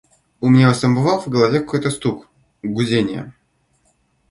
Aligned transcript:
У 0.39 0.49
меня 0.49 0.71
у 0.71 0.73
самого 0.73 1.19
в 1.21 1.27
голове 1.27 1.59
какой-то 1.59 1.91
стук, 1.91 2.27
гудение. 2.63 3.35